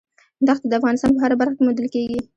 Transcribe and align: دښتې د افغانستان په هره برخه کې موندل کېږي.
دښتې 0.47 0.67
د 0.69 0.73
افغانستان 0.79 1.11
په 1.13 1.19
هره 1.23 1.35
برخه 1.39 1.55
کې 1.57 1.63
موندل 1.65 1.87
کېږي. 1.93 2.19